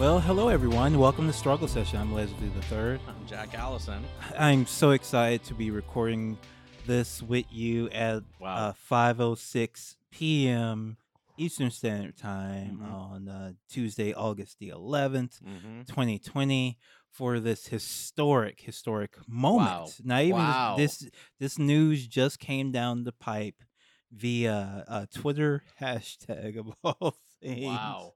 [0.00, 0.98] Well, hello everyone.
[0.98, 2.00] Welcome to Struggle Session.
[2.00, 3.00] I'm Leslie the Third.
[3.06, 4.02] I'm Jack Allison.
[4.38, 6.38] I'm so excited to be recording
[6.86, 8.54] this with you at Wow.
[8.56, 10.96] uh, 5:06 p.m.
[11.36, 12.90] Eastern Standard Time Mhm.
[12.90, 15.82] on uh, Tuesday, August the 11th, mm-hmm.
[15.82, 16.78] 2020,
[17.10, 19.68] for this historic, historic moment.
[19.68, 19.86] Wow.
[20.02, 20.76] Not even Wow.
[20.78, 21.10] this.
[21.38, 23.62] This news just came down the pipe
[24.10, 27.64] via uh, Twitter hashtag of all things.
[27.66, 28.14] Wow.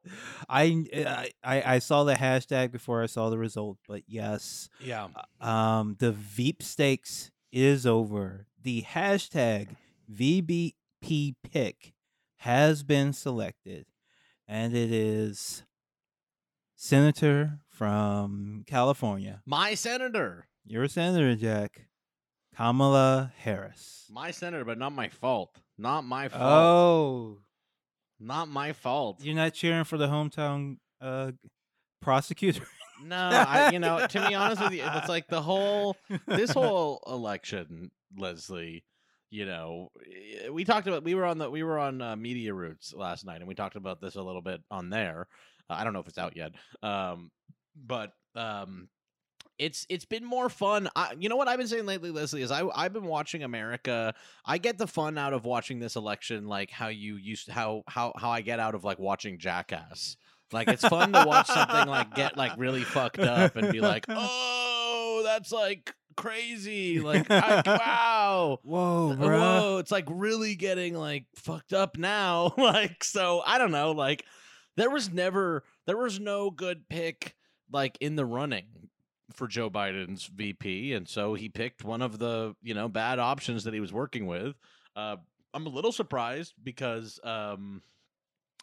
[0.49, 5.09] I, I I saw the hashtag before I saw the result, but yes, Yeah.
[5.41, 8.47] um, the Veep stakes is over.
[8.63, 9.77] The hashtag
[10.13, 11.95] VBP pick
[12.39, 13.87] has been selected,
[14.49, 15.65] and it is
[16.77, 19.41] Senator from California.
[19.47, 20.47] My senator.
[20.67, 21.87] Your senator, Jack,
[22.57, 24.07] Kamala Harris.
[24.11, 25.57] My senator, but not my fault.
[25.79, 26.43] Not my fault.
[26.43, 27.39] Oh,
[28.21, 29.21] Not my fault.
[29.23, 31.33] you're not cheering for the hometown uh,
[32.01, 32.67] prosecutor?
[33.03, 33.17] No,
[33.49, 37.91] I, you know, to be honest with you, it's like the whole this whole election,
[38.17, 38.85] Leslie.
[39.31, 42.55] You know, eh, we talked about we were on the we were on uh, Media
[42.55, 45.27] Roots last night, and we talked about this a little bit on there.
[45.69, 47.31] Uh, I don't know if it's out yet, um,
[47.75, 48.89] but um,
[49.59, 50.89] it's it's been more fun.
[50.97, 54.15] I, you know what I've been saying lately, Leslie, is I I've been watching America.
[54.45, 58.13] I get the fun out of watching this election, like how you used how how
[58.17, 60.17] how I get out of like watching Jackass.
[60.53, 64.07] Like it's fun to watch something like get like really fucked up and be like,
[64.09, 67.01] oh, that's like crazy.
[67.01, 68.59] Like I, wow.
[68.63, 69.39] Whoa, bro.
[69.39, 72.53] Whoa, it's like really getting like fucked up now.
[72.59, 73.93] like, so I don't know.
[73.93, 74.25] Like,
[74.77, 77.35] there was never, there was no good pick
[77.71, 78.67] like in the running
[79.35, 83.65] for Joe Biden's VP, and so he picked one of the you know bad options
[83.65, 84.55] that he was working with.
[84.97, 85.17] Uh,
[85.53, 87.83] I'm a little surprised because um,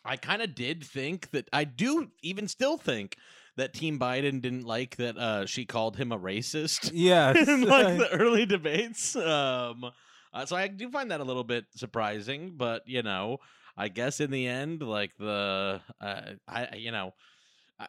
[0.03, 3.17] I kind of did think that I do even still think
[3.57, 7.47] that Team Biden didn't like that uh, she called him a racist Yes.
[7.47, 9.15] in like the early debates.
[9.15, 9.91] Um,
[10.33, 13.37] uh, so I do find that a little bit surprising, but you know,
[13.77, 17.13] I guess in the end, like the uh, I you know.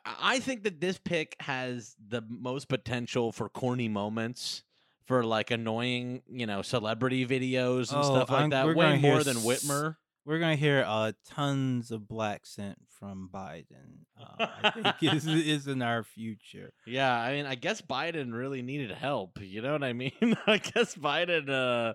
[0.05, 4.63] I- I think that this pick has the most potential for corny moments,
[5.05, 8.67] for like annoying, you know, celebrity videos and Oh, stuff like I'm- that.
[8.67, 9.97] Way gonna hear more than Whitmer.
[10.25, 14.05] We're gonna hear uh tons of black scent from Biden.
[14.17, 16.73] Uh, I think is is in our future.
[16.87, 19.41] Yeah, I mean, I guess Biden really needed help.
[19.41, 20.13] You know what I mean?
[20.47, 21.95] I guess Biden uh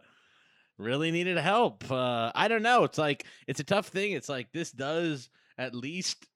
[0.78, 1.90] really needed help.
[1.90, 2.84] Uh I don't know.
[2.84, 4.12] It's like it's a tough thing.
[4.12, 6.28] It's like this does at least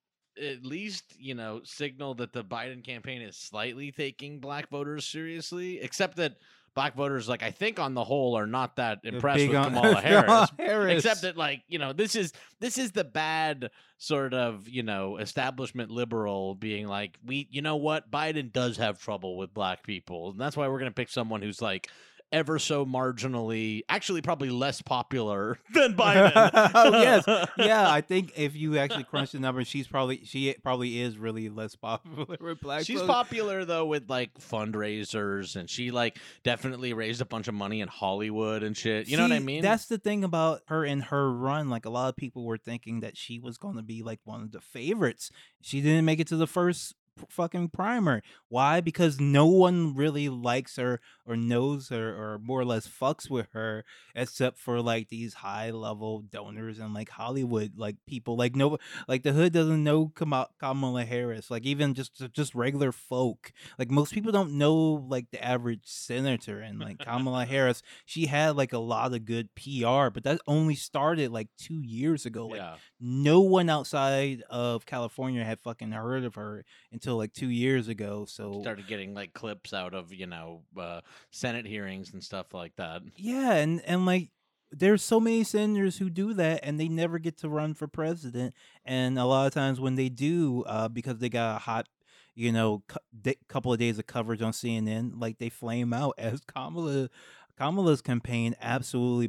[0.42, 5.80] at least, you know, signal that the Biden campaign is slightly taking black voters seriously,
[5.82, 6.36] except that
[6.74, 10.00] black voters like I think on the whole are not that impressed with on- Kamala
[10.02, 10.50] Harris.
[10.58, 10.94] Harris.
[11.06, 15.18] Except that, like you know, this is this is the bad sort of you know
[15.18, 20.32] establishment liberal being like, we, you know what, Biden does have trouble with black people,
[20.32, 21.90] and that's why we're gonna pick someone who's like
[22.32, 26.32] ever so marginally, actually probably less popular than Biden.
[26.74, 27.26] Oh, yes.
[27.58, 31.50] yeah, I think if you actually crunch the numbers, she's probably she probably is really
[31.50, 32.86] less popular with black.
[32.86, 33.08] She's folks.
[33.08, 37.88] popular though with like fundraisers, and she like definitely raised a bunch of money in
[37.88, 39.08] Hollywood and shit.
[39.08, 39.62] You know what I mean?
[39.62, 41.70] That's the thing about her and her run.
[41.70, 44.42] Like a lot of people were thinking that she was going to be like one
[44.42, 45.32] of the favorites.
[45.62, 46.96] She didn't make it to the first
[47.30, 48.22] fucking primer.
[48.50, 48.82] Why?
[48.82, 53.48] Because no one really likes her or knows her or more or less fucks with
[53.54, 53.86] her
[54.16, 58.36] except for like these high level donors and like Hollywood like people.
[58.36, 58.78] Like no,
[59.08, 60.12] like the hood doesn't know
[60.60, 61.52] Kamala Harris.
[61.52, 63.52] Like even just just regular folk.
[63.78, 68.56] Like most people don't know like the average senator and like Kamala Harris she had
[68.56, 72.48] like a lot of good PR, but that only started like two years ago.
[72.48, 72.76] Like yeah.
[73.00, 76.66] no one outside of California had fucking heard of her
[77.02, 78.26] until like two years ago.
[78.28, 81.02] So started getting like clips out of you know uh,
[81.32, 83.02] Senate hearings and stuff like that.
[83.16, 84.30] yeah, and and like
[84.72, 88.54] there's so many senators who do that and they never get to run for president.
[88.86, 91.88] And a lot of times when they do, uh, because they got a hot
[92.34, 92.82] you know,
[93.22, 97.10] di- couple of days of coverage on CNN, like they flame out as Kamala
[97.58, 99.28] Kamala's campaign absolutely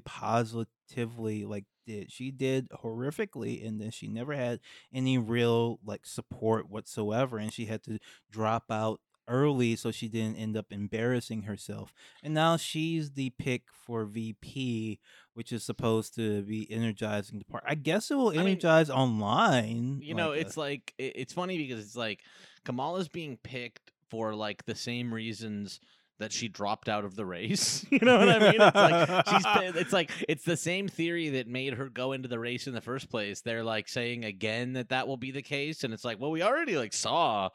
[0.92, 2.12] positively like did.
[2.12, 4.60] She did horrifically and then She never had
[4.92, 7.98] any real like support whatsoever and she had to
[8.30, 11.92] drop out early so she didn't end up embarrassing herself.
[12.22, 14.98] And now she's the pick for VP,
[15.34, 17.64] which is supposed to be energizing the part.
[17.66, 20.00] I guess it will mean, energize online.
[20.02, 22.20] You know, like, uh, it's like it's funny because it's like
[22.64, 25.80] Kamala's being picked for like the same reasons
[26.22, 27.84] that she dropped out of the race.
[27.90, 28.60] you know what I mean?
[28.60, 32.38] It's like she's it's like it's the same theory that made her go into the
[32.38, 33.40] race in the first place.
[33.40, 36.42] They're like saying again that that will be the case and it's like, well, we
[36.42, 37.50] already like saw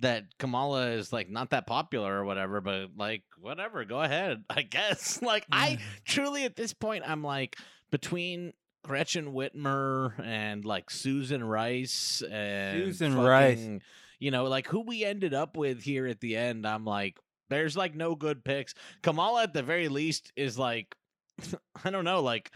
[0.00, 4.62] that Kamala is like not that popular or whatever, but like whatever, go ahead, I
[4.62, 5.20] guess.
[5.20, 7.56] Like I truly at this point I'm like
[7.90, 8.52] between
[8.84, 13.80] Gretchen Whitmer and like Susan Rice and Susan Rice.
[14.18, 17.18] You know, like who we ended up with here at the end, I'm like,
[17.50, 18.74] there's like no good picks.
[19.02, 20.94] Kamala at the very least is like
[21.84, 22.50] I don't know, like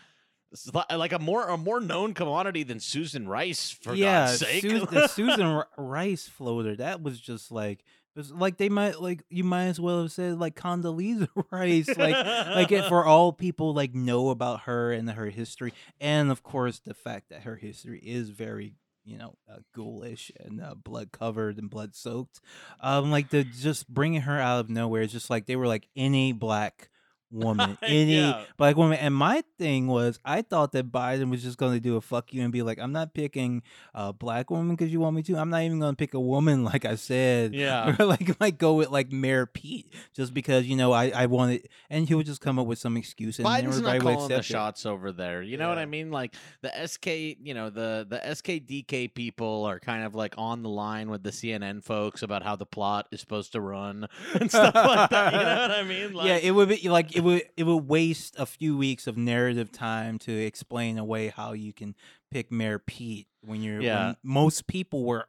[0.91, 4.63] like a more a more known commodity than Susan Rice for yeah, God's sake.
[4.63, 6.77] Sus- the Susan Rice floater.
[6.77, 7.85] That was just like,
[8.15, 12.15] was like they might like you might as well have said like Condoleezza Rice, like
[12.55, 16.79] like it, for all people like know about her and her history, and of course
[16.79, 18.75] the fact that her history is very
[19.07, 22.41] you know uh, ghoulish and uh, blood covered and blood soaked.
[22.81, 25.03] Um, like the just bringing her out of nowhere.
[25.03, 26.91] It's just like they were like any black
[27.31, 28.45] woman, any Yeah.
[28.57, 28.99] black woman.
[28.99, 32.33] And my thing was, I thought that Biden was just going to do a fuck
[32.33, 33.63] you and be like, I'm not picking
[33.95, 35.37] a black woman because you want me to.
[35.37, 37.55] I'm not even going to pick a woman, like I said.
[37.55, 37.97] Yeah.
[37.99, 41.69] Or like like go with like Mayor Pete just because you know I I wanted,
[41.91, 44.37] and he would just come up with some excuse and Biden's not would calling the
[44.39, 44.45] it.
[44.45, 45.43] shots over there.
[45.43, 46.11] You know what I mean?
[46.11, 47.07] Like the SK,
[47.43, 51.31] you know, the the SKDK people are kind of like on the line with the
[51.31, 55.33] CNN folks about how the plot is supposed to run and stuff like that.
[55.33, 56.13] You know what I mean?
[56.13, 59.17] Like, yeah, it would be like it would it would waste a few weeks of
[59.17, 61.95] narrative time to explain away how you can
[62.31, 64.07] pick Mayor Pete when you're Yeah.
[64.09, 65.27] when most people were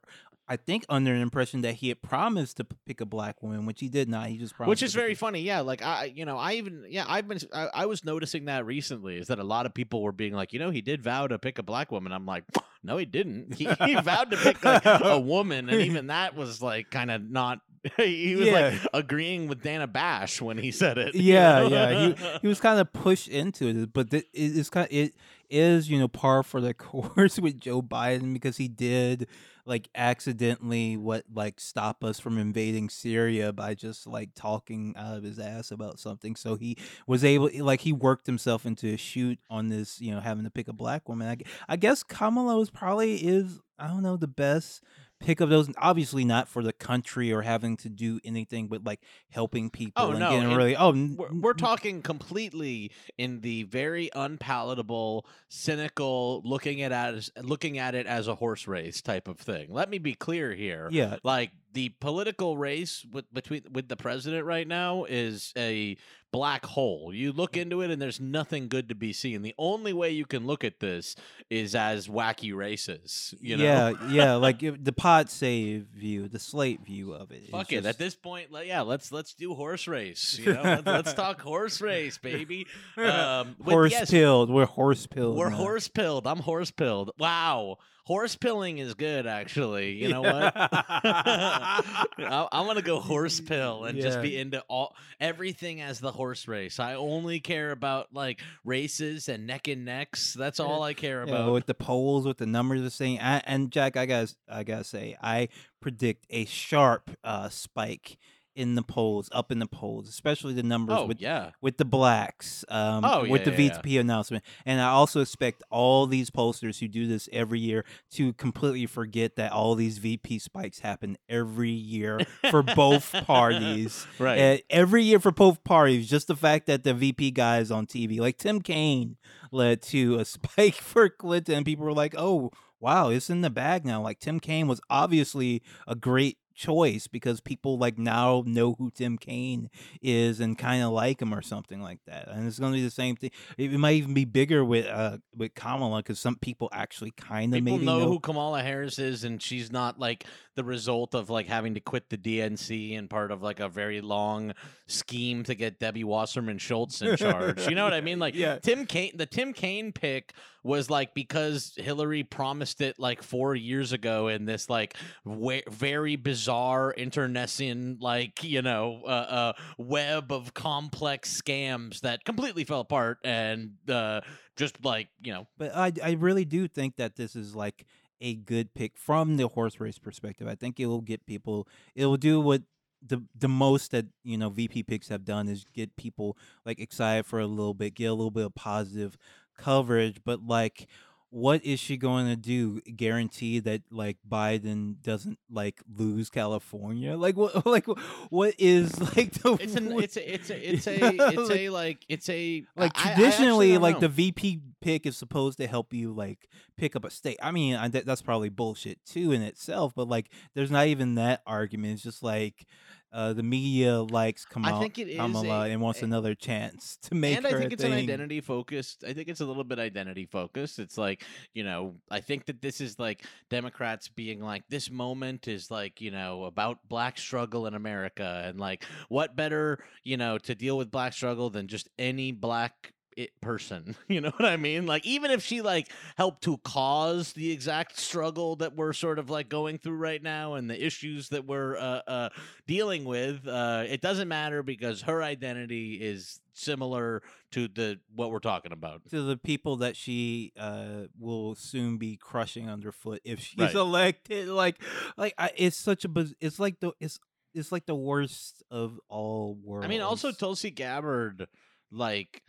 [0.50, 3.82] I think under an impression that he had promised to pick a black woman, which
[3.82, 4.28] he did not.
[4.30, 5.42] He just promised which is very funny.
[5.42, 8.66] Yeah, like I, you know, I even, yeah, I've been, I, I was noticing that
[8.66, 9.18] recently.
[9.18, 11.38] Is that a lot of people were being like, you know, he did vow to
[11.38, 12.14] pick a black woman.
[12.14, 12.46] I'm like,
[12.82, 13.56] no, he didn't.
[13.56, 17.30] He, he vowed to pick like a woman, and even that was like kind of
[17.30, 17.60] not.
[17.98, 21.16] He was like agreeing with Dana Bash when he said it.
[21.16, 21.68] you yeah, know?
[21.68, 22.08] yeah.
[22.08, 25.14] He he was kind of pushed into it, but it is kind it
[25.50, 29.28] is you know par for the course with Joe Biden because he did
[29.66, 35.24] like accidentally what like stop us from invading Syria by just like talking out of
[35.24, 36.36] his ass about something.
[36.36, 40.22] So he was able like he worked himself into a shoot on this you know
[40.22, 41.28] having to pick a black woman.
[41.28, 44.82] I, I guess Kamala was probably is I don't know the best
[45.20, 49.02] pick up those obviously not for the country or having to do anything but like
[49.30, 53.64] helping oh, people Oh, and no, getting really oh we're, we're talking completely in the
[53.64, 59.38] very unpalatable, cynical, looking at as looking at it as a horse race type of
[59.40, 59.68] thing.
[59.72, 60.88] Let me be clear here.
[60.92, 65.98] yeah Like the political race with between with the president right now is a
[66.32, 67.12] black hole.
[67.14, 69.42] You look into it and there's nothing good to be seen.
[69.42, 71.16] The only way you can look at this
[71.50, 73.34] is as wacky races.
[73.40, 73.64] You know?
[73.64, 77.86] yeah yeah like the pod save view the slate view of it Fuck it.
[77.86, 80.40] At this point, yeah, let's let's do horse race.
[80.48, 82.68] You know, let's, let's talk horse race, baby.
[82.98, 86.26] Um, horse yes, pilled we're horse pilled We're horse pilled.
[86.26, 87.12] I'm horse pilled.
[87.18, 89.92] Wow, horse pilling is good, actually.
[89.92, 90.54] You know what?
[90.56, 96.48] I, I'm gonna go horse pill and just be into all everything as the horse
[96.48, 96.80] race.
[96.80, 100.34] I only care about like races and neck and necks.
[100.34, 101.52] That's all I care Yeah, about.
[101.54, 104.84] with the polls with the numbers the same I, and jack i gotta i gotta
[104.86, 105.50] say i
[105.82, 108.18] predict a sharp uh spike
[108.58, 111.52] in the polls up in the polls especially the numbers oh with yeah.
[111.62, 113.76] with the blacks um Oh, with the yeah, yeah.
[113.76, 118.34] VP announcement and I also expect all these pollsters who do this every year to
[118.34, 124.64] completely forget that all these VP spikes happen every year for both parties Right.
[124.70, 128.20] Every year for both parties just the fact that the VP guy is on TV
[128.20, 129.18] like Tim Kaine
[129.52, 132.50] led to a spike for Clinton and people were like oh
[132.80, 137.40] wow it's in the bag now like Tim Kaine was obviously a great choice because
[137.40, 139.70] people like now know who Tim Kaine
[140.02, 142.28] is and kind of like him or something like that.
[142.28, 143.32] And it's going to be the same thing.
[143.58, 147.56] It, it might even be bigger with uh with Kamala because some people actually kind
[147.56, 148.08] of maybe know, know.
[148.08, 150.26] who Kamala Harris is, and she's not like
[150.58, 154.02] the result of like having to quit the DNC and part of like a very
[154.02, 154.54] long
[154.88, 157.66] scheme to get Debbie Wasserman Schultz in charge.
[157.70, 158.20] you know what I mean?
[158.20, 158.60] Like Yeah.
[158.60, 160.34] Tim Kaine, the Tim Kaine pick
[160.64, 166.92] was like because Hillary promised it like four years ago in this like very bizarre
[166.92, 173.76] internecine like you know uh, uh, web of complex scams that completely fell apart and
[173.90, 174.20] uh,
[174.58, 177.86] just like you know But I I really do think that this is like
[178.22, 180.48] a good pick from the horse race perspective.
[180.48, 181.68] I think it will get people.
[181.96, 182.64] It will do what
[183.06, 187.26] the the most that you know VP picks have done is get people like excited
[187.26, 189.18] for a little bit, get a little bit of positive
[189.58, 190.22] coverage.
[190.26, 190.88] But like
[191.30, 192.80] what is she going to do?
[192.82, 197.18] Guarantee that like Biden doesn't like lose California?
[197.18, 197.66] Like what?
[197.66, 197.86] Like
[198.30, 199.58] what is like the?
[199.60, 202.92] It's an it's a it's a it's a it's Like- a like it's a like
[202.96, 204.02] I- I traditionally don't like know.
[204.02, 207.38] the VP pick is supposed to help you like pick up a state.
[207.42, 211.42] I mean, I, that's probably bullshit too in itself, but like there's not even that
[211.46, 211.94] argument.
[211.96, 212.66] It's just like
[213.14, 216.98] uh the media likes Kamala, think it is Kamala a- and wants a- another chance
[217.04, 219.04] to make and I think it's an identity focused.
[219.08, 220.80] I think it's a little bit identity focused.
[220.80, 225.48] It's like, you know, I think that this is like Democrats being like, this moment
[225.48, 228.44] is like, you know, about black struggle in America.
[228.46, 232.94] And like, what better, you know, to deal with black struggle than just any black
[233.18, 234.86] it person you know what i mean?
[234.86, 239.30] Like even if she like helped to cause the exact struggle that we're sort of
[239.30, 242.30] like going through right now and the issues that we're uh, uh
[242.68, 247.22] dealing with uh it doesn't matter because her identity is similar
[247.52, 249.02] to the what we're talking about.
[249.10, 253.76] To the people that she uh will soon be crushing underfoot if she's Right.
[253.76, 254.82] elected like
[255.18, 256.10] like I, it's such a
[256.40, 257.20] it's like the it's
[257.58, 261.48] it's like the worst of all worlds I mean, also Tulsi Gabbard,
[261.92, 262.44] like,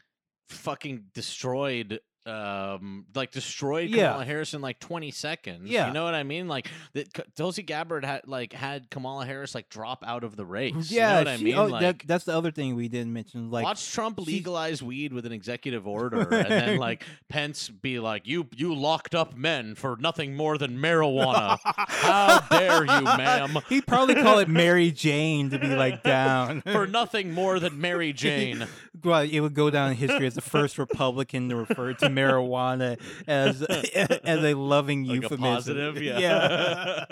[0.48, 4.08] fucking destroyed, um, like destroyed Yeah.
[4.08, 5.68] Kamala Harris in like twenty seconds.
[5.68, 5.88] Yeah.
[5.88, 6.46] you know what I mean.
[6.48, 10.90] Like that, Tulsi Gabbard had like had Kamala Harris like drop out of the race.
[10.90, 11.54] yeah you know what I mean.
[11.56, 15.12] oh, like, that, that's the other thing we didn't mention like watch Trump legalize weed
[15.12, 19.74] with an executive order, and then like Pence be like, "You you locked up men
[19.74, 23.56] for nothing more than marijuana." How dare you, ma'am?
[23.68, 26.62] He'd probably call it Mary Jane to be like down.
[26.68, 28.66] For nothing more than Mary Jane.
[29.02, 32.98] well, it would go down in history as the first Republican to refer to marijuana
[33.26, 33.62] as
[34.24, 35.54] as a loving Like a euphemism.
[35.54, 37.04] positive, yeah.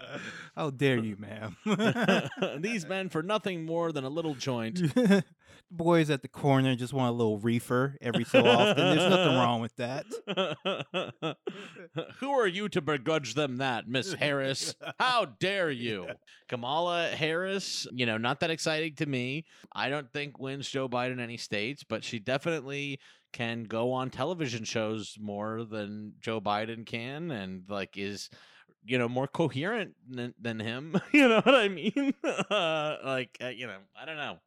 [0.56, 1.56] How dare you, ma'am?
[2.60, 4.80] These men for nothing more than a little joint.
[5.70, 8.76] boys at the corner just want a little reefer every so often.
[8.76, 10.04] There's nothing wrong with that.
[12.20, 14.74] Who are you to begrudge them that, Miss Harris?
[15.00, 16.06] How dare you?
[16.48, 19.46] Kamala Harris, you know, not that exciting to me.
[19.72, 23.00] I don't think wins Joe Biden any states, but she definitely
[23.34, 28.30] can go on television shows more than Joe Biden can and like is
[28.86, 32.14] you know more coherent than, than him you know what i mean?
[32.24, 34.38] Uh, like uh, you know i don't know.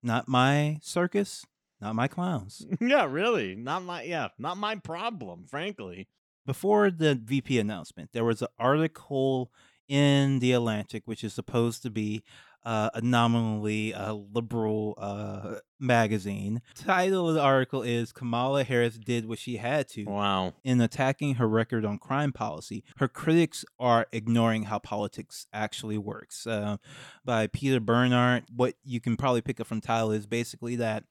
[0.00, 1.44] Not my circus,
[1.80, 2.64] not my clowns.
[2.80, 3.56] yeah really.
[3.56, 6.06] Not my yeah not my problem frankly.
[6.46, 9.50] Before the VP announcement, there was an article
[9.88, 12.22] in the Atlantic, which is supposed to be
[12.68, 16.60] uh, a nominally uh, liberal uh, magazine.
[16.74, 21.36] Title of the article is Kamala Harris did what she had to wow in attacking
[21.36, 22.84] her record on crime policy.
[22.98, 26.46] Her critics are ignoring how politics actually works.
[26.46, 26.76] Uh,
[27.24, 31.04] by Peter Beinart, what you can probably pick up from title is basically that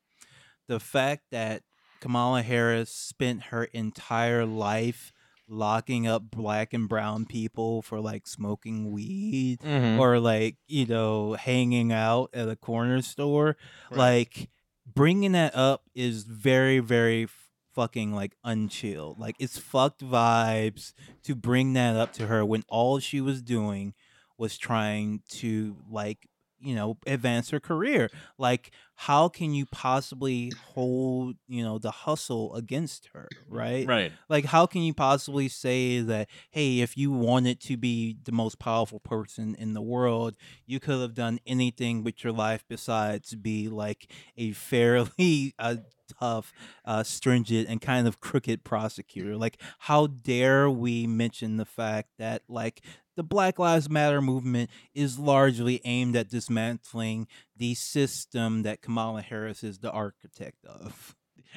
[0.68, 1.64] the fact that
[2.02, 5.12] Kamala Harris spent her entire life
[5.50, 10.00] locking up black and brown people for like smoking weed Mm-hmm.
[10.00, 13.56] or like you know hanging out at a corner store
[13.92, 13.98] Right.
[13.98, 14.50] like
[14.94, 17.28] bringing that up is very very
[17.74, 23.00] fucking like unchill like it's fucked vibes to bring that up to her when all
[23.00, 23.94] she was doing
[24.38, 26.28] was trying to like
[26.60, 32.54] you know advance her career like how can you possibly hold you know the hustle
[32.56, 33.88] against her right?
[33.88, 34.12] Right.
[34.30, 38.60] Like how can you possibly say that hey if you wanted to be the most
[38.60, 40.36] powerful person in the world
[40.66, 45.78] you could have done anything with your life besides be like a fairly uh,
[46.20, 46.54] tough
[46.86, 49.36] uh, stringent and kind of crooked prosecutor.
[49.36, 52.82] Like how dare we mention the fact that like
[53.16, 59.64] the black lives matter movement is largely aimed at dismantling the system that kamala harris
[59.64, 61.16] is the architect of.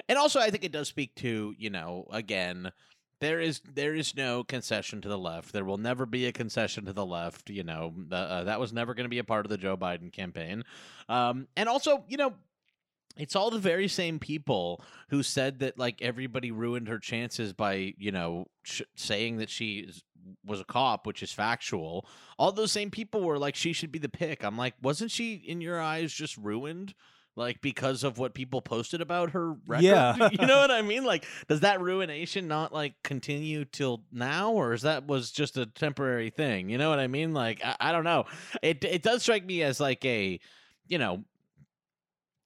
[0.09, 2.73] And also i think it does speak to you know again
[3.21, 5.53] there is there is no concession to the left.
[5.53, 8.73] There will never be a concession to the left you know the, uh, that was
[8.73, 10.65] never going to be a part of the joe biden campaign.
[11.09, 12.35] Um, and also you know
[13.17, 17.95] it's all the very same people who said that like everybody ruined her chances by
[17.99, 20.03] you know sh- saying that she is,
[20.45, 22.07] was a cop which is factual.
[22.39, 24.45] All those same people were like she should be the pick.
[24.45, 26.95] I'm like wasn't she in your eyes just ruined
[27.37, 29.85] like because of what people posted about her record?
[29.85, 30.29] Yeah.
[30.33, 31.05] you know what i mean?
[31.05, 35.67] Like does that ruination not like continue till now or is that was just a
[35.67, 36.71] temporary thing?
[36.71, 37.33] You know what i mean?
[37.33, 38.27] Like i, I don't know.
[38.63, 40.39] It it does strike me as like a
[40.87, 41.25] you know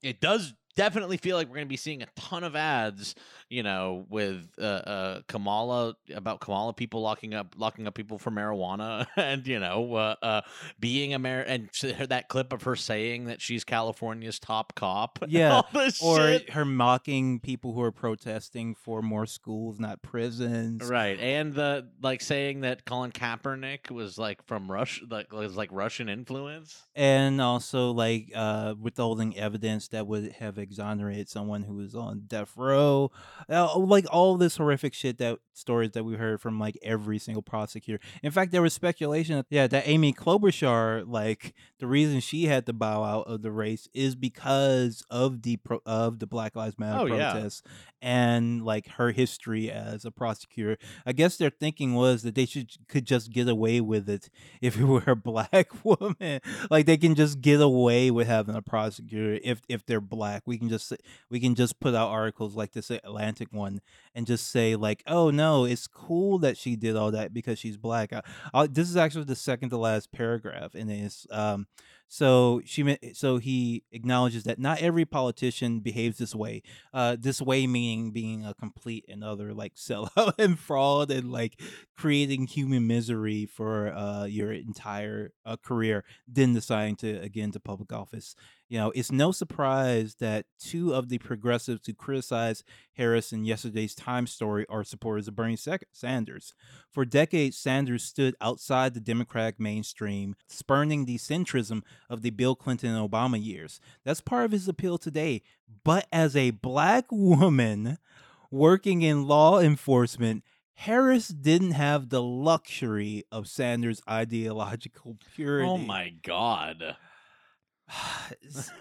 [0.05, 3.15] it does definitely feel like we're going to be seeing a ton of ads,
[3.49, 8.31] you know, with uh, uh, Kamala about Kamala people locking up locking up people for
[8.31, 10.41] marijuana, and you know, uh, uh,
[10.81, 11.69] being Amer and
[12.09, 15.19] that clip of her saying that she's California's top cop.
[15.35, 16.51] Yeah, all this or shit.
[16.51, 20.89] her mocking people who are protesting for more schools, not prisons.
[20.89, 25.71] Right, and the like saying that Colin Kaepernick was like from Rush, like was like
[25.73, 26.85] Russian influence.
[26.95, 32.53] and also like uh withholding evidence that would have exonerated someone who was on death
[32.57, 33.11] row.
[33.49, 37.43] Uh, like all this horrific shit that stories that we heard from like every single
[37.43, 38.03] prosecutor.
[38.23, 42.67] In fact there was speculation that, yeah that amy klobuchar like the reason she had
[42.67, 46.77] to bow out of the race is because of the pro- of the black lives
[46.79, 47.33] matter Oh, yeah.
[47.33, 47.63] protests
[48.03, 50.77] and like her history as a prosecutor.
[51.07, 54.31] I guess their thinking was that they should could just get away with it
[54.61, 56.41] if it were a black woman.
[56.71, 60.43] Like they can just get away with having a prosecutor if if they're black.
[60.47, 60.93] We can just
[61.31, 63.81] we can just put out articles like this atlantic one
[64.15, 67.77] and just say like oh no it's cool that she did all that because she's
[67.77, 68.13] black.
[68.13, 71.67] I, I, this is actually the second to last paragraph and it's um
[72.09, 77.67] so she so he acknowledges that not every politician behaves this way uh this way
[77.67, 81.61] meaning being a complete and other like sellout and fraud and like
[81.97, 87.93] creating human misery for uh your entire uh, career then deciding to again to public
[87.93, 88.37] office
[88.75, 92.65] you know it's no surprise that two of the progressives who criticized
[92.95, 95.57] harris in yesterday's time story are supporters of bernie
[95.93, 96.55] sanders
[96.91, 102.93] for decades sanders stood outside the democratic mainstream spurning the centrism of the bill clinton
[102.93, 105.41] and obama years that's part of his appeal today
[105.85, 107.99] but as a black woman
[108.51, 115.69] working in law enforcement, Harris didn't have the luxury of Sanders' ideological oh purity.
[115.69, 116.97] Oh my god!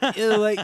[0.01, 0.60] It, like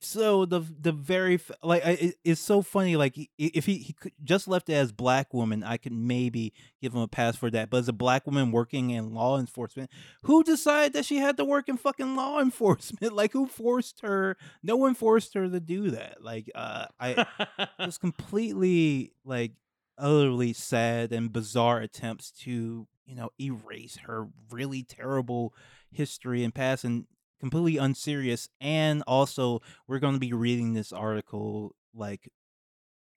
[0.00, 4.48] so the the very like it, it's so funny like if he, he could just
[4.48, 7.76] left it as black woman i could maybe give him a pass for that but
[7.78, 9.90] as a black woman working in law enforcement
[10.22, 13.12] who decided that she had to work in fucking law enforcement?
[13.14, 14.36] Like who forced her?
[14.62, 16.22] No one forced her to do that.
[16.22, 17.26] Like uh i
[17.80, 19.52] just completely like
[19.98, 25.54] utterly sad and bizarre attempts to you know erase her really terrible
[25.92, 27.06] history and past and
[27.40, 32.28] completely unserious and also we're going to be reading this article like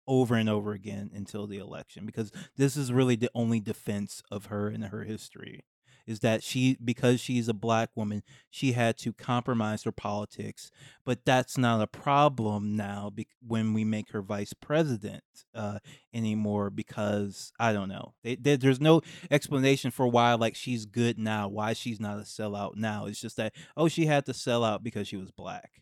[0.08, 4.46] over and over again until the election because this is really the only defense of
[4.46, 5.64] her and her history
[6.08, 10.72] is that she because she's a black woman she had to compromise her politics
[11.06, 15.80] but that's not a problem now bec- when we make her vice president uh,
[16.14, 18.14] anymore because I don't know.
[18.24, 22.22] They, they, there's no explanation for why like she's good now, why she's not a
[22.24, 23.06] sellout now.
[23.06, 25.82] It's just that oh she had to sell out because she was black,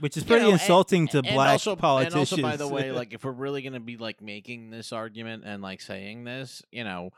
[0.00, 2.32] which is You pretty know, and- insulting to and black also, politicians.
[2.32, 5.44] And also, by the way, like if we're really gonna be like making this argument
[5.46, 7.10] and like saying this, you know,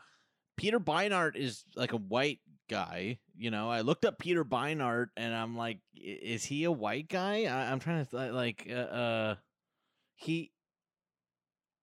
[0.59, 3.17] Peter Beinart is like a white guy.
[3.37, 7.45] You know, I looked up Peter Beinart and I'm like, is he a white guy?
[7.45, 9.35] I, I'm trying to th- like, uh, uh
[10.15, 10.51] he.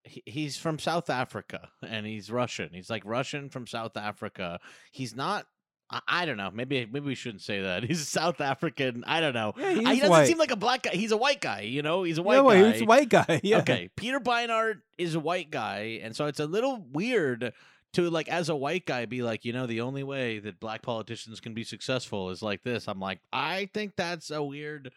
[0.04, 2.68] he- He's from South Africa and he's Russian.
[2.72, 4.60] He's like Russian from South Africa.
[4.92, 5.46] He's not.
[5.90, 6.50] I, I don't know.
[6.52, 7.82] Maybe maybe we shouldn't say that.
[7.88, 9.04] He's South African.
[9.06, 9.54] I don't know.
[9.56, 10.26] yeah, he doesn't white.
[10.26, 10.90] seem like a black guy.
[10.90, 11.60] He's a white guy.
[11.62, 12.72] You know, he's a white yeah, guy.
[12.72, 13.40] he's a white guy.
[13.44, 13.58] Yeah.
[13.58, 17.52] Okay, Peter Beinart is a white guy, and so it's a little weird
[17.96, 20.80] to like as a white guy be like, you know, the only way that black
[20.82, 22.88] politicians can be successful is like this.
[22.88, 24.92] I'm like, I think that's a weird.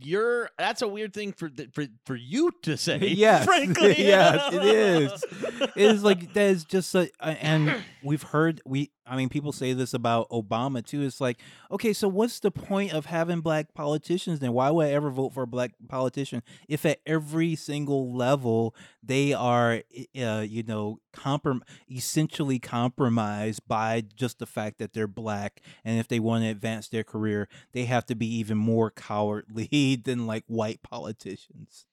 [0.00, 2.98] You're that's a weird thing for for for you to say.
[2.98, 3.44] Yes.
[3.46, 5.24] frankly, Yes, it is.
[5.76, 9.52] It is like that is just a, a- and we've heard we I mean people
[9.52, 11.02] say this about Obama too.
[11.02, 11.38] It's like,
[11.70, 14.52] okay, so what's the point of having black politicians then?
[14.52, 19.32] Why would I ever vote for a black politician if at every single level they
[19.32, 19.82] are
[20.20, 26.08] uh, you know, comprom- essentially compromised by just the fact that they're black and if
[26.08, 30.44] they want to advance their career, they have to be even more cowardly than like
[30.46, 31.86] white politicians.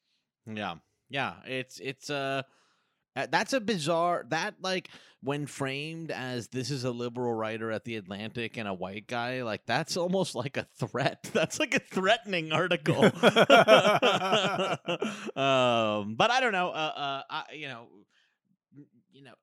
[0.45, 0.75] Yeah.
[1.09, 2.43] Yeah, it's it's uh
[3.15, 4.89] that's a bizarre that like
[5.23, 9.43] when framed as this is a liberal writer at the Atlantic and a white guy
[9.43, 11.29] like that's almost like a threat.
[11.33, 13.03] That's like a threatening article.
[13.03, 13.11] um
[16.15, 17.87] but I don't know uh uh I, you know
[19.11, 19.33] you know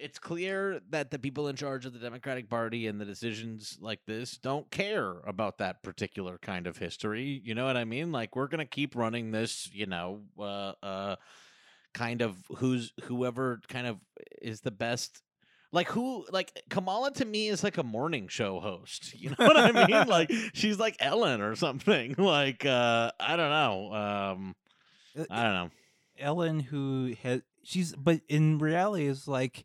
[0.00, 4.00] it's clear that the people in charge of the Democratic Party and the decisions like
[4.06, 7.40] this don't care about that particular kind of history.
[7.44, 8.12] You know what I mean?
[8.12, 11.16] Like we're gonna keep running this, you know, uh, uh,
[11.94, 13.96] kind of who's whoever kind of
[14.42, 15.22] is the best
[15.72, 16.26] Like who?
[16.30, 19.14] Like Kamala to me is like a morning show host.
[19.18, 20.06] You know what I mean?
[20.08, 22.14] like she's like Ellen or something.
[22.18, 23.92] Like uh I don't know.
[23.94, 24.54] Um
[25.18, 25.70] Uh, I don't know.
[26.20, 29.64] Ellen, who has she's, but in reality, is like.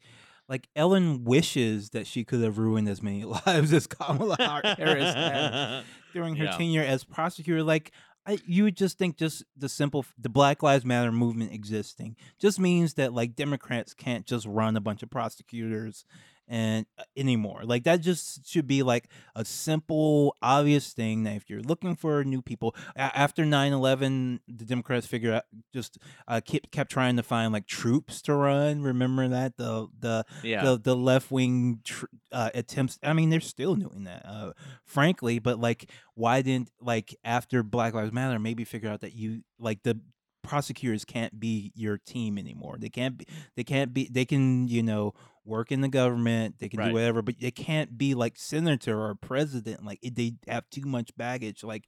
[0.49, 4.35] Like Ellen wishes that she could have ruined as many lives as Kamala
[4.77, 5.83] Harris had
[6.13, 6.57] during her Yeah.
[6.57, 7.63] tenure as prosecutor.
[7.63, 7.91] Like
[8.25, 12.59] I, you would just think just the simple the Black Lives Matter movement existing just
[12.59, 16.05] means that like Democrats can't just run a bunch of prosecutors
[16.47, 17.61] and uh, anymore.
[17.63, 22.23] Like that just should be like a simple, obvious thing that if you're looking for
[22.23, 27.23] new people a- after 9-11, the Democrats figure out just uh, kept kept trying to
[27.23, 28.81] find like troops to run.
[28.81, 30.63] Remember that the the yeah.
[30.63, 32.99] the the left wing tr- uh, attempts.
[33.03, 34.53] I mean, they're still doing that, uh,
[34.85, 35.39] frankly.
[35.39, 39.83] But like, why didn't like after Black Lives Matter maybe figure out that you like
[39.83, 39.99] the
[40.43, 42.77] prosecutors can't be your team anymore.
[42.79, 43.25] They can't be.
[43.55, 44.07] They can't be.
[44.11, 45.13] They can you know
[45.45, 46.59] work in the government.
[46.59, 46.87] They can Right.
[46.89, 49.83] do whatever, but they can't be like senator or president.
[49.85, 51.63] Like they have too much baggage.
[51.63, 51.87] Like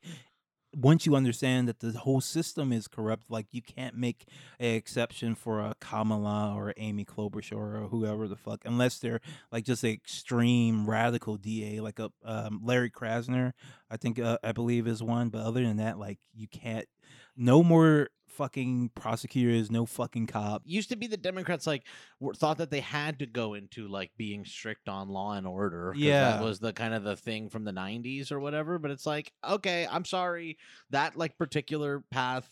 [0.73, 4.25] once you understand that the whole system is corrupt, like you can't make
[4.59, 9.21] an exception for a Kamala or Amy Klobuchar or whoever the fuck, unless they're
[9.53, 13.53] like just an extreme radical DA, like a um, Larry Krasner,
[13.89, 15.29] I think uh, I believe is one.
[15.29, 16.87] But other than that, like you can't.
[17.37, 20.63] No more fucking prosecutors, no fucking cop.
[20.65, 21.83] used to be the Democrats like
[22.19, 25.93] were, thought that they had to go into like being strict on law and order.
[25.95, 26.31] Yeah.
[26.31, 28.77] that was the kind of the thing from the '90s or whatever.
[28.79, 30.57] But it's like, okay, I'm sorry
[30.91, 32.49] that like particular path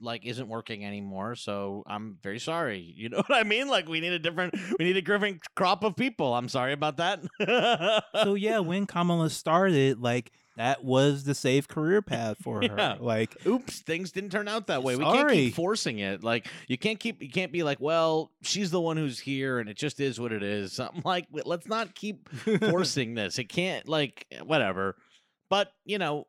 [0.00, 1.34] like isn't working anymore.
[1.34, 2.92] So I'm very sorry.
[3.04, 3.68] You know what I mean?
[3.68, 6.32] Like we need a different, we need a different crop of people.
[6.32, 7.20] I'm sorry about that.
[8.22, 12.74] so yeah, when Kamala started, like that was the safe career path for her.
[12.76, 12.96] Yeah.
[13.00, 14.96] Like oops things didn't turn out that way.
[14.96, 16.22] We can't keep forcing it.
[16.22, 19.68] Like you can't keep you can't be like well she's the one who's here and
[19.68, 20.72] it just is what it is.
[20.84, 22.28] Something like let's not keep
[22.70, 23.38] forcing this.
[23.38, 24.96] It can't like whatever.
[25.48, 26.26] But you know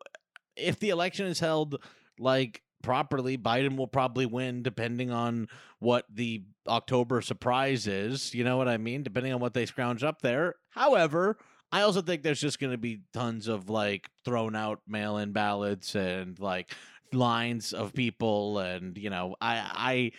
[0.55, 1.81] if the election is held
[2.17, 5.47] like properly biden will probably win depending on
[5.79, 8.33] what the october surprise is.
[8.33, 9.03] You know what i mean?
[9.03, 10.55] Depending on what they scrounge up there.
[10.69, 11.37] However
[11.71, 15.31] I also think there's just going to be tons of like thrown out mail in
[15.33, 16.73] ballots and like
[17.13, 20.11] lines of people and you know I I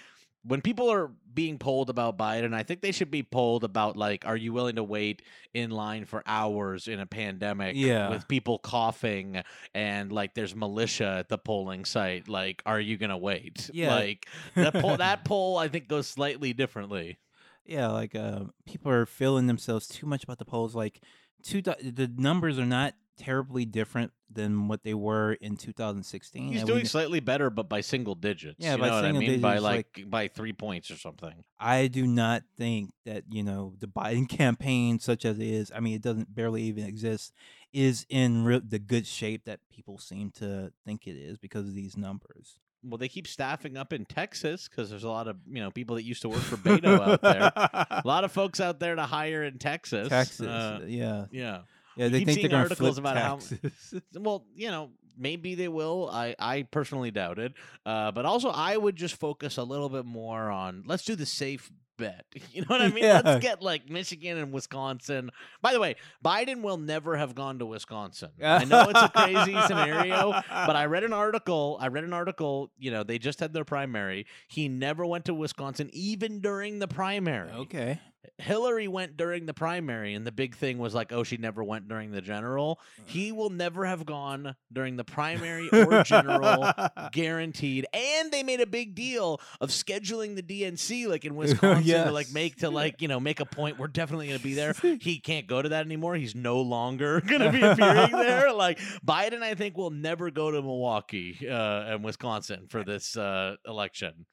[0.45, 4.25] when people are being polled about Biden, I think they should be polled about like
[4.27, 5.23] are you willing to wait
[5.55, 8.11] in line for hours in a pandemic Yeah.
[8.11, 9.43] with people coughing
[9.75, 13.71] and like there's militia at the polling site like are you going to wait?
[13.73, 13.95] Yeah.
[13.95, 17.19] Like that poll that poll I think goes slightly differently.
[17.65, 20.75] yeah, like uh, people are feeling themselves too much about the polls.
[20.77, 21.01] Like
[21.43, 26.49] two, the numbers are not terribly different than what they were in 2016.
[26.49, 28.57] He's and doing we- slightly better, but by single digits.
[28.59, 29.41] Yeah, you by know what I single mean?
[29.41, 31.45] By digits, like, like- by three points or something.
[31.59, 35.81] I do not think that you know the Biden campaign, such as it is, I
[35.81, 37.33] mean, it doesn't barely even exist,
[37.73, 41.75] is in re- the good shape that people seem to think it is because of
[41.75, 42.59] these numbers.
[42.89, 45.97] Well, they keep staffing up in Texas because there's a lot of you know people
[45.97, 47.53] that used to work for Beto out there.
[47.57, 50.09] A lot of folks out there to hire in Texas.
[50.09, 51.61] Texas, Uh, yeah, yeah.
[51.97, 55.69] yeah, they think they're going to articles flip about how- Well, you know, maybe they
[55.69, 56.09] will.
[56.13, 57.55] I, I personally doubt it.
[57.85, 61.27] Uh, but also, I would just focus a little bit more on let's do the
[61.27, 62.25] safe bet.
[62.53, 63.05] You know what I mean?
[63.05, 63.21] Yeah.
[63.25, 65.31] Let's get like Michigan and Wisconsin.
[65.63, 68.31] By the way, Biden will never have gone to Wisconsin.
[68.43, 71.77] I know it's a crazy scenario, but I read an article.
[71.81, 72.71] I read an article.
[72.79, 74.27] You know, they just had their primary.
[74.49, 77.51] He never went to Wisconsin, even during the primary.
[77.51, 78.01] okay,
[78.39, 81.89] Hillary went during the primary, and the big thing was like, oh, she never went
[81.89, 82.81] during the general.
[83.07, 86.73] He will never have gone during the primary or general,
[87.13, 87.87] guaranteed.
[87.93, 92.33] And they made a big deal of scheduling the DNC, like in Wisconsin, to like
[92.33, 93.79] make to like you know make a point.
[93.79, 94.75] We're definitely going to be there.
[95.07, 96.17] He can't go to that anymore.
[96.17, 98.53] He's no longer going to be appearing there.
[98.53, 103.57] Like Biden, I think will never go to Milwaukee uh, and Wisconsin for this uh,
[103.67, 104.27] election.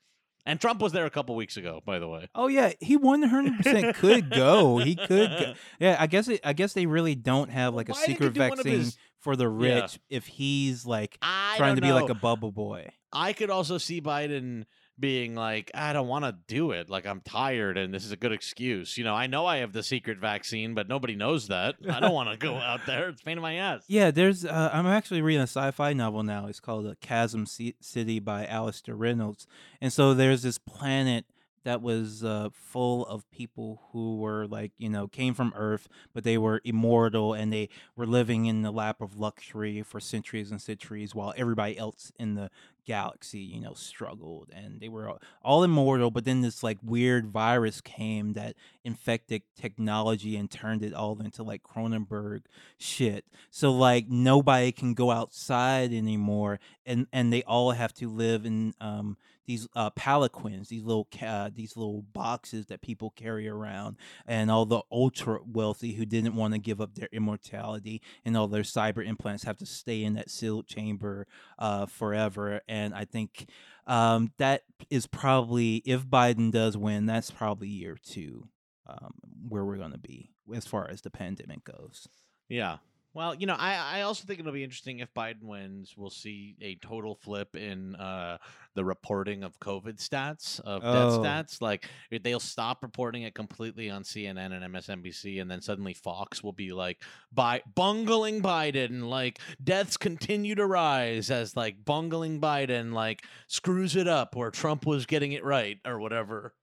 [0.45, 2.27] And Trump was there a couple weeks ago, by the way.
[2.36, 4.77] Oh yeah, he one hundred percent could go.
[4.79, 5.29] He could.
[5.29, 5.53] Go.
[5.79, 6.27] Yeah, I guess.
[6.27, 8.97] It, I guess they really don't have like a secret do one of vaccine his-
[9.19, 9.79] for the Yeah.
[9.84, 12.89] rich if he's like I trying to be like a bubble boy.
[13.13, 14.65] I could also see Biden
[14.99, 16.89] being like, I don't want to do it.
[16.89, 18.97] Like, I'm tired and this is a good excuse.
[18.97, 21.75] You know, I know I have the secret vaccine, but nobody knows that.
[21.89, 23.10] I don't want to go out there.
[23.10, 23.84] It's a pain in my ass.
[23.88, 24.45] Yeah, there's.
[24.45, 26.47] Uh, I'm actually reading a sci-fi novel now.
[26.47, 29.47] It's called uh, Chasm C- City by Alastair Reynolds,
[29.82, 31.25] and so there's this planet
[31.63, 36.23] that was uh, full of people who were like, you know, came from Earth, but
[36.23, 40.62] they were immortal and they were living in the lap of luxury for centuries and
[40.62, 42.49] centuries, while everybody else in the
[42.86, 47.80] galaxy, you know, struggled and they were all, immortal, but then this like weird virus
[47.80, 52.41] came that infected technology and turned it all into like Cronenberg
[52.78, 53.26] shit.
[53.49, 58.73] So like nobody can go outside anymore and and they all have to live in
[58.82, 64.49] um these uh, palanquins, these little ca- these little boxes that people carry around, and
[64.49, 68.63] all the ultra wealthy who didn't want to give up their immortality and all their
[68.63, 71.27] cyber implants have to stay in that sealed chamber
[71.60, 72.62] uh, forever.
[72.67, 73.49] And I think
[73.88, 78.47] um, that is probably if Biden does win, that's probably year two
[78.88, 79.13] um,
[79.47, 82.08] where we're going to be as far as the pandemic goes.
[82.49, 82.77] Yeah.
[83.15, 85.93] Well, you know, I, I also think it'll be interesting if Biden wins.
[85.95, 88.39] We'll see a total flip in uh,
[88.73, 90.93] the reporting of COVID stats, of Oh.
[90.93, 91.62] death stats.
[91.62, 91.88] Like
[92.23, 96.71] they'll stop reporting it completely on CNN and MSNBC, and then suddenly Fox will be
[96.73, 103.95] like, "By bungling Biden, like deaths continue to rise as like bungling Biden like screws
[103.95, 106.56] it up where Trump was getting it right or whatever."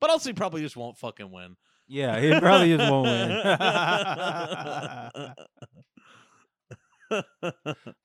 [0.00, 1.56] But also, he probably just won't fucking win.
[1.92, 3.30] Yeah, he probably just won't win.
[7.10, 7.22] All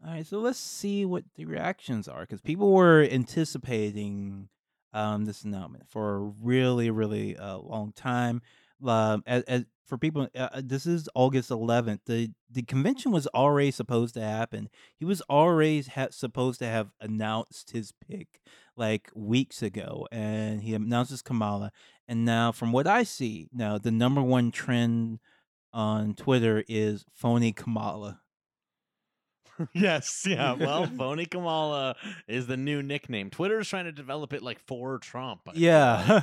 [0.03, 4.49] right, so let's see what the reactions are because people were anticipating
[4.91, 8.41] um, this announcement for a really, really uh, long time.
[8.85, 12.01] Um, as, as for people, uh, uh, this is August 11th.
[12.07, 14.67] the The convention was already supposed to happen.
[14.97, 18.41] He was already ha- supposed to have announced his pick
[18.77, 21.71] like weeks ago, and he announces Kamala.
[22.07, 25.19] And now, from what I see, now the number one trend
[25.73, 28.21] on Twitter is phony Kamala.
[29.73, 30.53] yes, yeah.
[30.53, 31.95] Well, phony Kamala
[32.27, 33.29] is the new nickname.
[33.29, 35.41] Twitter's trying to develop it like for Trump.
[35.47, 36.21] I Yeah.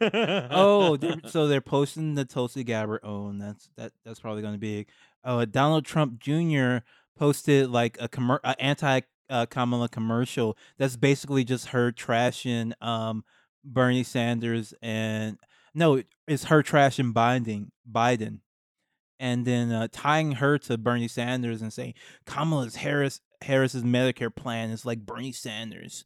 [0.00, 3.38] oh, they're, so they're posting the Tulsi Gabbard oh, own.
[3.38, 3.92] That's that.
[4.04, 4.86] That's probably going to be.
[5.24, 6.78] Oh, Donald Trump Jr.
[7.16, 9.00] posted like a commer- anti
[9.32, 10.56] uh, Kamala commercial.
[10.78, 13.24] That's basically just her trashing um
[13.64, 15.38] Bernie Sanders and
[15.74, 17.68] no, it's her trashing Biden.
[17.90, 18.40] Biden.
[19.18, 21.94] And then uh, tying her to Bernie Sanders and saying
[22.26, 26.04] Kamala's Harris Harris's Medicare plan is like Bernie Sanders.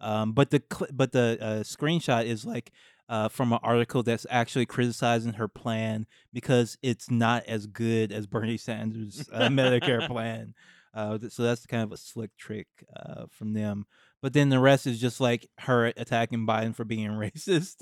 [0.00, 2.72] Um, but the cl- but the uh, screenshot is like
[3.08, 8.26] uh, from an article that's actually criticizing her plan because it's not as good as
[8.26, 10.54] Bernie Sanders' uh, Medicare plan.
[10.96, 13.84] Uh, so that's kind of a slick trick uh, from them.
[14.22, 17.76] But then the rest is just like her attacking Biden for being racist.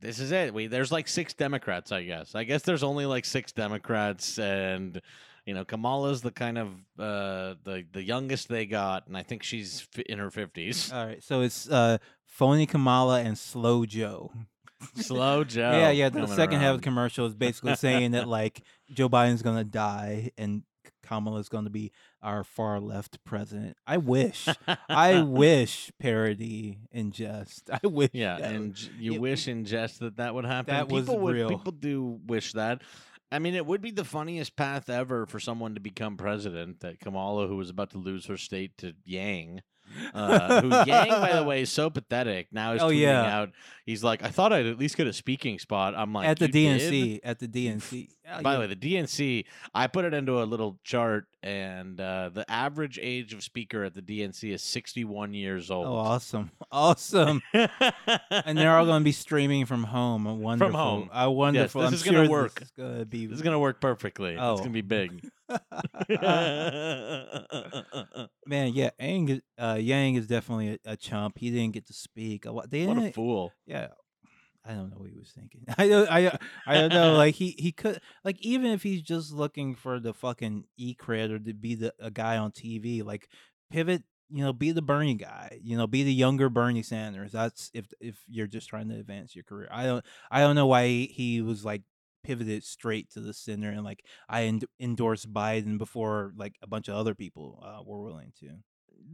[0.00, 0.52] This is it.
[0.52, 2.34] We there's like six Democrats, I guess.
[2.34, 5.00] I guess there's only like six Democrats, and
[5.46, 6.68] you know Kamala's the kind of
[6.98, 10.92] uh, the the youngest they got, and I think she's in her fifties.
[10.92, 14.32] All right, so it's uh, phony Kamala and slow Joe.
[14.96, 15.70] Slow Joe.
[15.70, 16.08] yeah, yeah.
[16.08, 20.32] The second half of the commercial is basically saying that like Joe Biden's gonna die
[20.36, 20.64] and
[21.06, 21.92] Kamala's gonna be
[22.22, 23.76] our far left president.
[23.86, 24.48] I wish,
[24.88, 27.70] I wish parody and jest.
[27.70, 28.10] I wish.
[28.12, 30.74] Yeah, that and you wish in jest that that would happen.
[30.74, 31.48] That was would, real.
[31.48, 32.82] People do wish that.
[33.30, 36.80] I mean, it would be the funniest path ever for someone to become president.
[36.80, 39.62] That Kamala, who was about to lose her state to Yang,
[40.14, 42.48] uh, who Yang, by the way, is so pathetic.
[42.52, 43.38] Now he's Oh, tweeting yeah.
[43.40, 43.50] out.
[43.84, 46.46] He's like, "I thought I'd at least get a speaking spot." I'm like, at the
[46.46, 48.08] "You did?" DNC, at the DNC.
[48.28, 48.56] Oh, By yeah.
[48.56, 52.98] the way, the DNC, I put it into a little chart, and uh, the average
[53.00, 55.86] age of speaker at the DNC is 61 years old.
[55.86, 57.40] Oh, awesome, awesome.
[57.54, 60.26] and they're all going to be streaming from home.
[60.26, 60.72] Uh, Wonderful.
[60.72, 61.08] From home.
[61.12, 61.82] I wonderful.
[61.82, 62.58] this I'm is gonna work.
[62.58, 63.26] This is going to be.
[63.26, 64.36] This is gonna work perfectly.
[64.36, 64.52] Oh.
[64.54, 65.24] It's gonna be big.
[68.46, 71.38] Man, yeah, Yang, is- uh, Yang is definitely a, a chump.
[71.38, 72.44] He didn't get to speak.
[72.68, 73.52] They what a fool!
[73.66, 73.88] yeah.
[74.66, 75.64] I don't know what he was thinking.
[75.78, 77.06] I don't, I, I don't know.
[77.16, 81.30] Like he, he could, like even if he's just looking for the fucking e cred
[81.30, 83.28] or to be the a guy on TV, like
[83.70, 84.02] pivot.
[84.28, 85.60] You know, be the Bernie guy.
[85.62, 87.30] You know, be the younger Bernie Sanders.
[87.30, 89.68] That's if if you're just trying to advance your career.
[89.70, 91.82] I don't, I don't know why he, he was like
[92.26, 96.88] pivoted straight to the center and like I end- endorsed Biden before like a bunch
[96.88, 98.48] of other people uh, were willing to.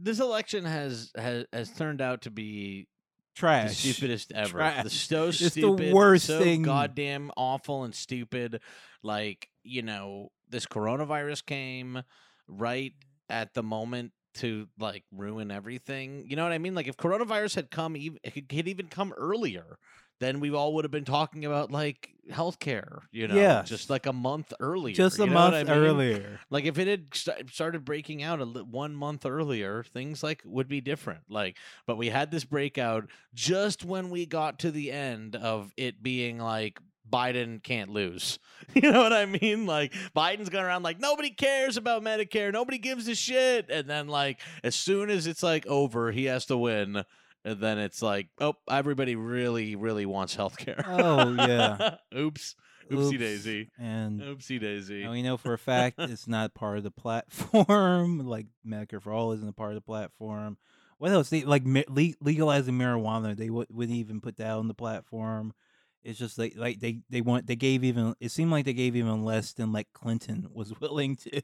[0.01, 2.87] This election has has has turned out to be
[3.35, 3.77] the Trash.
[3.77, 4.57] stupidest ever.
[4.57, 4.91] The Trash.
[4.93, 6.63] so It's the stupid, worst so thing.
[6.63, 8.61] goddamn awful and stupid.
[9.01, 12.03] Like you know, this coronavirus came
[12.47, 12.93] right
[13.29, 16.25] at the moment to like ruin everything.
[16.27, 16.75] You know what I mean?
[16.75, 19.77] Like if coronavirus had come, even it could had even come earlier.
[20.19, 23.67] Then we all would have been talking about like healthcare, you know, Yes.
[23.67, 24.95] just like a month earlier.
[24.95, 25.83] Just a you know what month I mean?
[25.83, 26.39] earlier.
[26.49, 30.41] Like if it had st- started breaking out a li- one month earlier, things like
[30.45, 31.21] would be different.
[31.29, 36.01] Like, but we had this breakout just when we got to the end of it
[36.01, 36.79] being like
[37.11, 38.39] Biden can't lose.
[38.73, 39.65] You know what I mean?
[39.67, 44.07] Like Biden's going around like nobody cares about Medicare, nobody gives a shit, and then
[44.07, 47.03] like as soon as it's like over, he has to win.
[47.45, 50.81] And then it's like, oh, everybody really, really wants healthcare.
[50.87, 51.95] Oh, yeah.
[52.17, 52.55] Oops.
[52.91, 53.17] Oopsie Oops.
[53.17, 53.71] daisy.
[53.79, 55.03] And Oopsie daisy.
[55.03, 58.19] and we know for a fact it's not part of the platform.
[58.27, 60.57] Like Medicare for All isn't a part of the platform.
[60.97, 61.29] What else?
[61.29, 63.35] They like le- legalizing marijuana.
[63.35, 65.53] They would wouldn't even put that on the platform.
[66.03, 68.15] It's just like like they they want they gave even.
[68.19, 71.41] It seemed like they gave even less than like Clinton was willing to.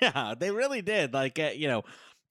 [0.00, 1.12] yeah, they really did.
[1.12, 1.82] Like, uh, you know,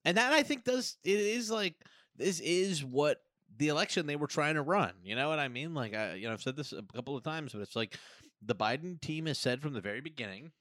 [0.05, 1.75] and that I think does it is like
[2.15, 3.21] this is what
[3.57, 4.93] the election they were trying to run.
[5.03, 5.73] You know what I mean?
[5.73, 7.97] Like, I you know I've said this a couple of times, but it's like
[8.41, 10.51] the Biden team has said from the very beginning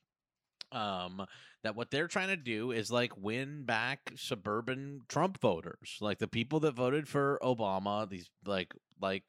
[0.73, 1.25] um
[1.63, 6.27] that what they're trying to do is like win back suburban Trump voters, like the
[6.29, 9.25] people that voted for Obama, these like like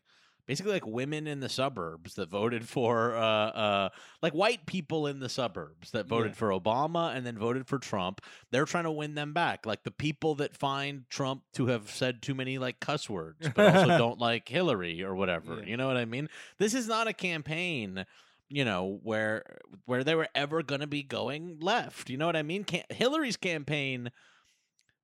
[0.46, 3.90] basically like women in the suburbs that voted for uh uh
[4.22, 6.36] like white people in the suburbs that voted Yeah.
[6.38, 8.22] for Obama and then voted for Trump.
[8.52, 9.66] They're trying to win them back.
[9.66, 13.76] Like the people that find Trump to have said too many like cuss words, but
[13.76, 15.60] also don't like Hillary or whatever.
[15.60, 15.66] Yeah.
[15.66, 16.30] You know what I mean?
[16.58, 18.06] This is not a campaign
[18.48, 19.44] you know where
[19.86, 22.84] where they were ever going to be going left you know what i mean Can-
[22.92, 24.12] hillary's campaign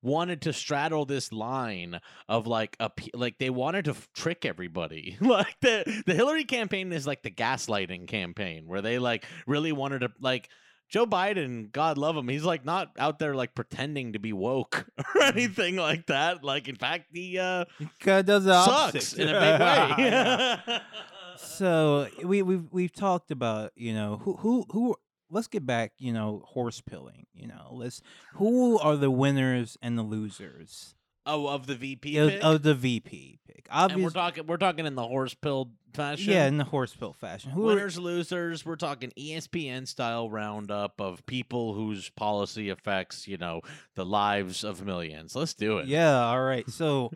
[0.01, 5.17] wanted to straddle this line of like a like they wanted to f- trick everybody
[5.21, 9.99] like the the hillary campaign is like the gaslighting campaign where they like really wanted
[9.99, 10.49] to like
[10.89, 14.85] Joe Biden, God love him, he's like not out there like pretending to be woke
[15.15, 16.43] or anything like that.
[16.43, 17.63] Like in fact, he uh
[18.01, 19.19] Kinda does the sucks opposite.
[19.19, 20.79] in a big way.
[21.37, 24.95] so we we've we've talked about you know who who who
[25.31, 28.01] let's get back you know horse pilling you know let's
[28.35, 33.39] who are the winners and the losers oh, of the VP of, of the VP
[33.47, 36.33] pick and we're talking we're talking in the horse pill fashion.
[36.33, 38.65] yeah in the horse pill fashion who are, Winners, losers.
[38.65, 43.61] We're talking ESPN style roundup of people whose policy affects, you know,
[43.95, 45.35] the lives of millions.
[45.35, 45.87] Let's do it.
[45.87, 47.11] yeah all right so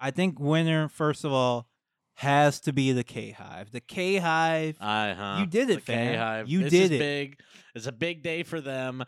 [0.00, 1.66] I think winner first of all
[2.14, 5.36] has to be the K Hive the K Hive Uh huh.
[5.40, 6.12] You did it, fam.
[6.12, 6.48] K-Hive.
[6.48, 6.98] You this did is it.
[6.98, 7.38] Big.
[7.74, 9.04] It's a big day for them.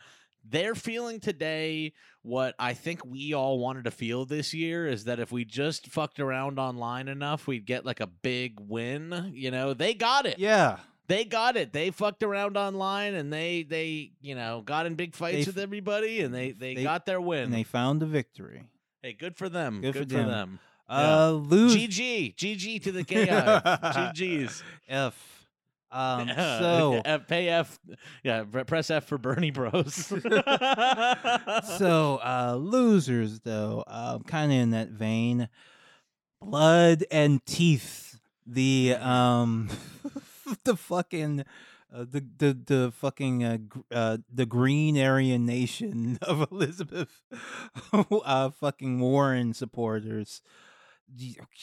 [0.49, 1.93] They're feeling today
[2.23, 5.87] what I think we all wanted to feel this year is that if we just
[5.89, 9.31] fucked around online enough, we'd get like a big win.
[9.35, 10.39] You know, they got it.
[10.39, 11.73] yeah They got it.
[11.73, 16.21] They fucked around online and they they you know got in big fights with everybody
[16.21, 17.45] and they they, they- got their win.
[17.45, 18.65] and they found the victory
[19.03, 19.81] hey, good for them.
[19.81, 20.59] Good Good, for for, them.
[20.89, 23.27] Uh lose GG, GG to the KI.
[23.27, 24.63] GG's.
[24.89, 25.33] F
[25.91, 27.79] um so F- pay F.
[28.23, 29.95] Yeah, press F for Bernie Bros.
[31.79, 35.49] so uh losers though um kind of in that vein
[36.41, 39.69] blood and teeth the um
[40.65, 41.45] the fucking
[41.95, 43.59] uh, the the the fucking uh,
[43.93, 47.23] uh the green Aryan nation of Elizabeth
[47.93, 50.43] uh fucking Warren supporters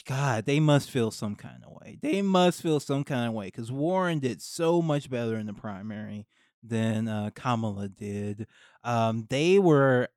[0.06, 1.98] God, they must feel some kind of way.
[2.00, 5.52] They must feel some kind of way because Warren did so much better in the
[5.52, 6.26] primary
[6.62, 8.46] than uh, Kamala did.
[8.82, 10.08] Um, they were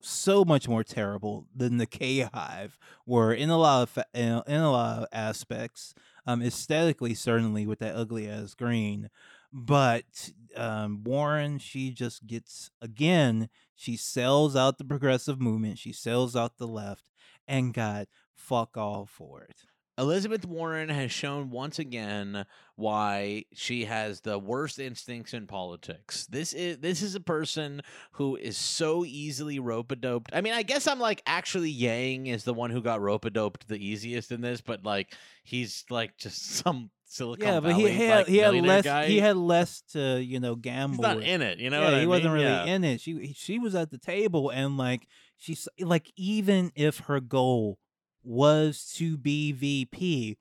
[0.00, 4.42] so much more terrible than the K Hive were in a lot of fa- in,
[4.46, 5.94] in a lot of aspects.
[6.26, 9.10] Um, aesthetically, certainly with that ugly ass green,
[9.52, 13.48] but um, Warren, she just gets again.
[13.74, 15.78] She sells out the progressive movement.
[15.78, 17.10] She sells out the left,
[17.48, 19.56] and got fuck all for it.
[19.98, 26.26] Elizabeth Warren has shown once again why she has the worst instincts in politics.
[26.30, 30.30] This is this is a person who is so easily rope a doped.
[30.34, 33.30] I mean, I guess I'm like actually Yang is the one who got rope a
[33.30, 35.14] doped the easiest in this, but like
[35.44, 39.06] he's like just some Silicon yeah, but he Valley, had like, he had less guy.
[39.06, 40.92] he had less to you know gamble.
[40.94, 41.26] He's not with.
[41.26, 41.80] in it, you know.
[41.80, 42.64] yeah, what I he wasn't really Yeah.
[42.64, 43.02] in it.
[43.02, 47.78] She she was at the table and like she's like even if her goal
[48.24, 50.36] was to be VP,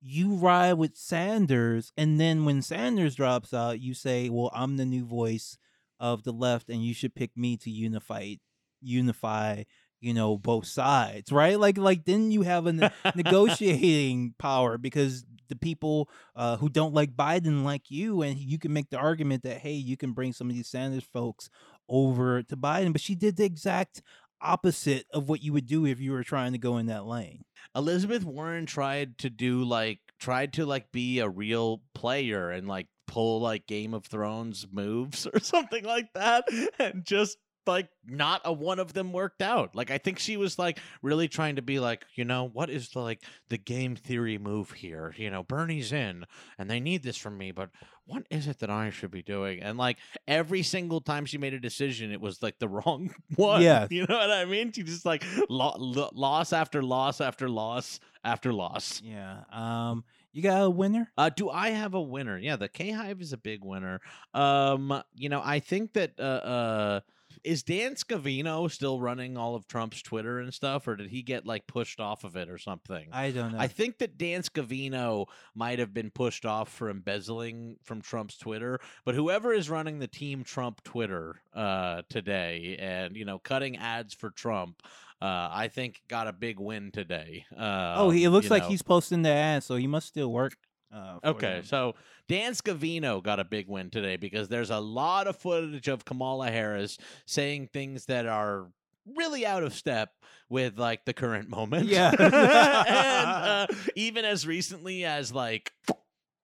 [0.00, 4.86] you ride with Sanders, and then when Sanders drops out, you say, "Well, I'm the
[4.86, 5.58] new voice
[5.98, 8.34] of the left, and you should pick me to unify
[8.80, 9.64] unify."
[10.00, 11.58] You know both sides, right?
[11.58, 16.94] Like, like then you have a ne- negotiating power because the people uh, who don't
[16.94, 20.32] like Biden like you, and you can make the argument that hey, you can bring
[20.32, 21.50] some of these Sanders folks
[21.88, 22.92] over to Biden.
[22.92, 24.02] But she did the exact
[24.40, 27.44] opposite of what you would do if you were trying to go in that lane.
[27.74, 32.88] Elizabeth Warren tried to do like tried to like be a real player and like
[33.06, 36.44] pull like Game of Thrones moves or something like that
[36.78, 39.76] and just like not a one of them worked out.
[39.76, 42.88] Like I think she was like really trying to be like, you know, what is
[42.88, 45.14] the like the game theory move here?
[45.16, 46.24] You know, Bernie's in
[46.58, 47.70] and they need this from me, but
[48.06, 49.60] what is it that I should be doing?
[49.60, 53.62] And like every single time she made a decision, it was like the wrong one.
[53.62, 53.86] Yeah.
[53.90, 54.72] You know what I mean?
[54.72, 59.00] She just like lo- lo- loss after loss after loss after loss.
[59.04, 59.44] Yeah.
[59.52, 60.04] Um.
[60.32, 61.10] You got a winner?
[61.16, 62.38] Uh, do I have a winner?
[62.38, 64.00] Yeah, the K Hive is a big winner.
[64.34, 67.00] Um, you know, I think that uh, uh
[67.44, 71.46] is Dan Scavino still running all of Trump's Twitter and stuff, or did he get
[71.46, 73.08] like pushed off of it or something?
[73.12, 73.58] I don't know.
[73.58, 78.80] I think that Dan Scavino might have been pushed off for embezzling from Trump's Twitter,
[79.04, 84.14] but whoever is running the Team Trump Twitter uh, today and you know cutting ads
[84.14, 84.82] for Trump,
[85.20, 87.44] uh, I think got a big win today.
[87.56, 88.68] Uh, oh, he, it looks like know.
[88.68, 90.56] he's posting the ad, so he must still work.
[90.92, 91.64] Uh, Okay, them.
[91.64, 91.94] so
[92.28, 96.50] Dan Scavino got a big win today because there's a lot of footage of Kamala
[96.50, 98.68] Harris saying things that are
[99.16, 100.10] really out of step
[100.48, 101.86] with like the current moment.
[101.86, 102.10] Yeah.
[102.18, 103.66] and uh,
[103.96, 105.72] even as recently as like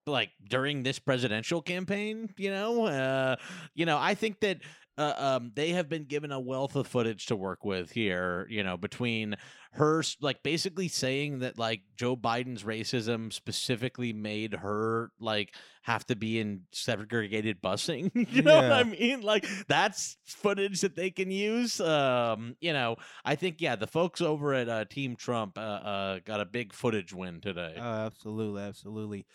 [0.06, 3.36] like during this presidential campaign, you know, uh,
[3.74, 4.58] you know, I think that
[4.96, 8.62] uh, um, they have been given a wealth of footage to work with here, you
[8.62, 9.36] know, between
[9.72, 16.16] her like basically saying that like Joe Biden's racism specifically made her like have to
[16.16, 18.10] be in segregated busing.
[18.30, 19.22] you know what I mean?
[19.22, 21.80] Like that's footage that they can use.
[21.80, 26.18] Um, you know, I think yeah, the folks over at uh, Team Trump uh, uh,
[26.24, 27.74] got a big footage win today.
[27.76, 29.26] Oh, absolutely, absolutely.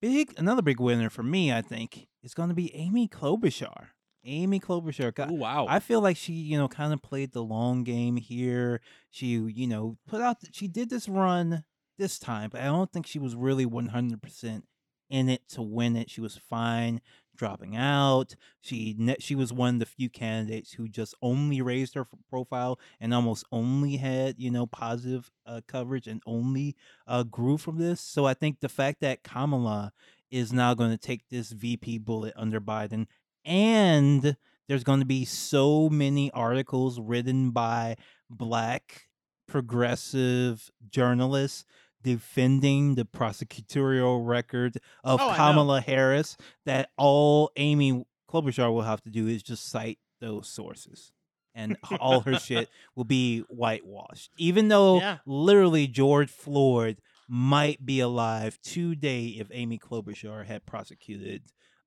[0.00, 3.88] Big another big winner for me, I think, is going to be Amy Klobuchar.
[4.24, 5.30] Amy Klobuchar.
[5.30, 5.66] Ooh, wow.
[5.68, 8.80] I feel like she, you know, kind of played the long game here.
[9.10, 10.38] She, you know, put out.
[10.52, 11.64] She did this run
[11.98, 14.64] this time, but I don't think she was really one hundred percent
[15.10, 16.10] in it to win it.
[16.10, 17.00] She was fine
[17.36, 18.34] dropping out.
[18.60, 23.12] She she was one of the few candidates who just only raised her profile and
[23.12, 28.00] almost only had you know positive uh, coverage and only uh, grew from this.
[28.00, 29.92] So I think the fact that Kamala
[30.30, 33.06] is now going to take this VP bullet under Biden
[33.44, 34.36] and
[34.68, 37.96] there's going to be so many articles written by
[38.30, 39.08] black
[39.48, 41.64] progressive journalists
[42.02, 46.36] defending the prosecutorial record of Oh, Kamala Harris
[46.66, 51.12] that all Amy Klobuchar will have to do is just cite those sources.
[51.54, 54.30] And all her shit will be whitewashed.
[54.38, 55.18] Even though Yeah.
[55.26, 61.42] literally George Floyd might be alive today if Amy Klobuchar had prosecuted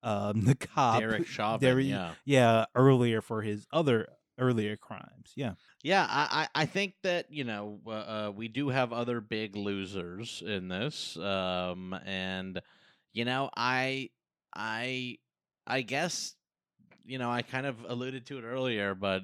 [0.06, 1.68] um, the cop Derek Chauvin.
[1.68, 2.12] Derek- yeah.
[2.24, 5.32] yeah, earlier for his other earlier crimes.
[5.34, 5.52] Yeah.
[5.82, 10.42] Yeah, I, I think that you know uh, uh, we do have other big losers
[10.44, 12.60] in this, um, and
[13.12, 14.10] you know I
[14.54, 15.18] I
[15.66, 16.34] I guess
[17.04, 19.22] you know I kind of alluded to it earlier, but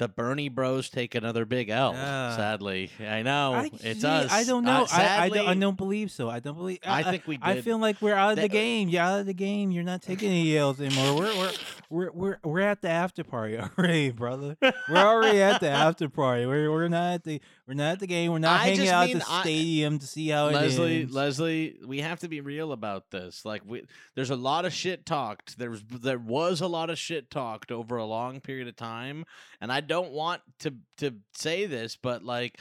[0.00, 1.92] the Bernie Bros take another big L.
[1.92, 2.36] Yeah.
[2.36, 4.32] sadly, I know I, it's us.
[4.32, 4.86] I don't Uh, know.
[4.90, 6.28] I, I, don't, I don't believe so.
[6.28, 6.78] I don't believe.
[6.84, 8.88] I think we I feel like we're out of the That- game.
[8.88, 9.70] You're out of the game.
[9.70, 11.14] You're not taking any L's anymore.
[11.20, 11.52] We're we're
[11.90, 14.56] we're we're, we're at the after party already, brother.
[14.88, 16.46] We're already at the after party.
[16.46, 17.40] We're we're not at the
[17.70, 18.32] we're not at the game.
[18.32, 20.96] We're not I hanging just out mean at the I- stadium to see how Leslie,
[20.96, 21.14] it ends.
[21.14, 23.44] Leslie, we have to be real about this.
[23.44, 23.84] Like, we,
[24.16, 25.56] there's a lot of shit talked.
[25.56, 29.24] There was, there was a lot of shit talked over a long period of time,
[29.60, 32.58] and I don't want to to say this, but like.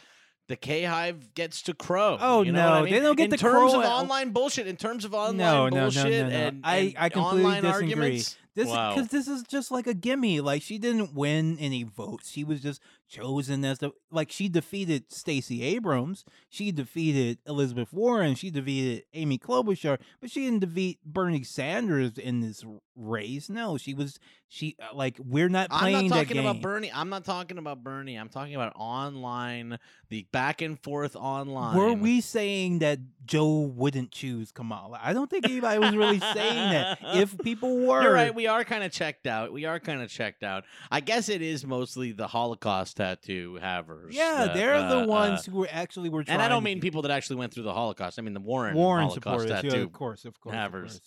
[0.48, 2.18] The K Hive gets to crow.
[2.20, 2.94] Oh, you know what I no, mean?
[2.96, 4.66] they don't get in to terms crow of at- online bullshit.
[4.66, 6.36] In terms of online No, no, no, no, bullshit no.
[6.36, 7.92] and, I- and I completely online disagree.
[7.92, 8.38] arguments.
[8.56, 8.96] This wow.
[8.96, 10.42] because this is just like a gimme.
[10.42, 12.32] Like she didn't win any votes.
[12.32, 16.24] She was just chosen as the like she defeated Stacey Abrams.
[16.50, 18.36] She defeated Elizabeth Warren.
[18.36, 22.64] She defeated Amy Klobuchar, but she didn't defeat Bernie Sanders in this
[22.96, 23.50] race.
[23.50, 26.92] No, she was she uh, like we're not I'm playing not that talking about Bernie.
[26.94, 28.16] I'm not talking about Bernie.
[28.16, 29.78] I'm talking about online,
[30.10, 31.78] the back and forth online.
[31.78, 35.00] Were we saying that Joe wouldn't choose Kamala?
[35.02, 37.00] I don't think anybody was really saying that.
[37.20, 38.34] If people were, You're right.
[38.34, 39.52] We are kind of checked out.
[39.52, 40.64] We are kind of checked out.
[40.92, 44.16] I guess it is mostly the Holocaust tattoo havers.
[44.16, 46.80] yeah, that, they're uh, the uh, ones who were actually were and I don't mean
[46.80, 48.20] people that actually went through the Holocaust.
[48.20, 49.68] I mean the Warren, Warren Holocaust tattoo.
[49.70, 50.54] Yeah, of course, of course.
[50.54, 51.02] of havers.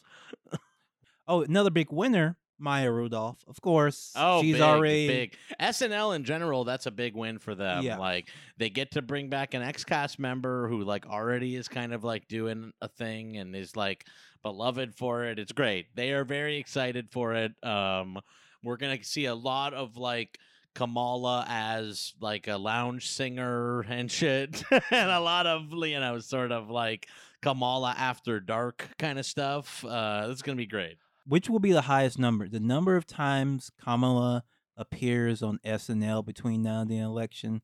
[0.49, 0.63] course.
[1.29, 3.39] oh, another big winner, Maya Rudolph.
[3.47, 4.13] Of course.
[4.17, 5.37] Oh, she's big, already big.
[5.61, 7.83] SNL in general, that's a big win for them.
[7.83, 7.99] Yeah.
[7.99, 12.05] Like they get to bring back an ex-cast member who like already is kind of
[12.05, 14.07] like doing a thing and is like
[14.43, 15.39] beloved for it.
[15.39, 15.95] It's great.
[15.95, 17.53] They are very excited for it.
[17.63, 18.19] Um,
[18.65, 20.39] we're gonna see a lot of like
[20.75, 26.53] Kamala as like a lounge singer and shit, and a lot of you know sort
[26.53, 27.09] of like
[27.43, 29.85] Kamala after dark kind of stuff.
[29.85, 30.97] Uh, it's gonna be great.
[31.27, 32.49] Which will be the highest number?
[32.49, 34.45] The number of times Kamala
[34.77, 37.63] appears on SNL between now and the election,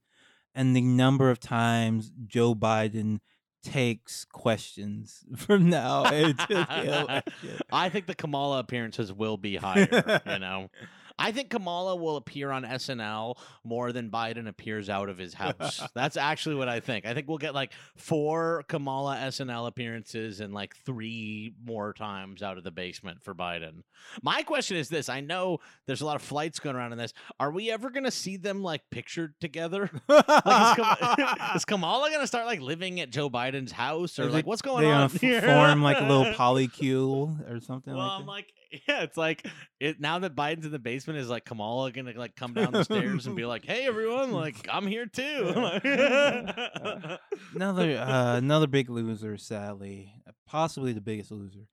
[0.55, 3.19] and the number of times Joe Biden
[3.63, 7.59] takes questions from now until the election.
[7.73, 10.21] I think the Kamala appearances will be higher.
[10.27, 10.71] you know,
[11.19, 15.83] I think Kamala will appear on SNL more than Biden appears out of his house.
[15.95, 17.07] That's actually what I think.
[17.07, 22.57] I think we'll get like four Kamala SNL appearances and like three more times out
[22.59, 23.83] of the basement for Biden.
[24.23, 27.13] My question is this: I know there's a lot of flights going around in this.
[27.41, 29.91] Are we ever going to see them like pictured together?
[30.09, 30.85] Like, is,
[31.17, 34.45] Kam- is Kamala going to start like living at Joe Biden's house, or Is like
[34.45, 35.09] it- what's going they on?
[35.09, 38.31] form like a little polycule or something Well, like I'm that.
[38.33, 38.53] like,
[38.89, 39.47] yeah, it's like
[39.81, 42.85] it now that Biden's in the basement is like Kamala gonna like come down the
[42.85, 45.53] stairs and be like, "Hey, everyone, like I'm here too."
[47.55, 51.69] another uh, another big loser, sadly, uh, possibly the biggest loser,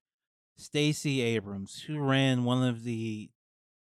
[0.57, 3.29] Stacey Abrams, who ran one of the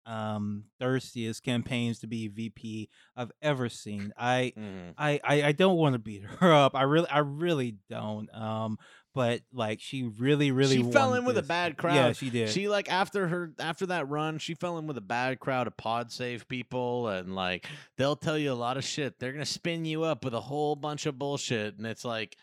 [0.07, 4.13] um thirstiest campaigns to be VP I've ever seen.
[4.17, 4.93] I Mhm.
[4.97, 6.75] I I, I don't want to beat her up.
[6.75, 8.33] I really I really don't.
[8.33, 8.79] Um,
[9.13, 11.95] but like she really really She fell in with a bad crowd.
[11.95, 12.49] Yeah, she did.
[12.49, 15.75] She like after her after that run, she fell in with a bad crowd of
[15.75, 17.65] pod save people, and like
[17.97, 19.19] they'll tell you a lot of shit.
[19.19, 22.37] They're gonna spin you up with a whole bunch of bullshit, and it's like